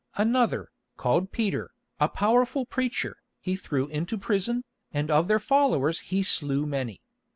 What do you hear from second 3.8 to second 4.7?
into prison,